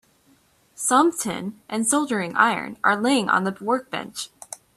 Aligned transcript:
Some 0.73 1.11
tin 1.15 1.61
and 1.69 1.85
a 1.85 1.85
soldering 1.87 2.35
iron 2.35 2.79
are 2.83 2.99
laying 2.99 3.29
on 3.29 3.43
the 3.43 3.55
workbench. 3.61 4.31